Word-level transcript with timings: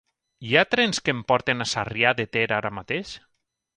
Hi 0.51 0.55
ha 0.55 0.61
trens 0.69 1.01
que 1.09 1.13
em 1.15 1.19
portin 1.31 1.63
a 1.65 1.67
Sarrià 1.73 2.15
de 2.21 2.25
Ter 2.37 2.47
ara 2.61 2.73
mateix? 2.79 3.13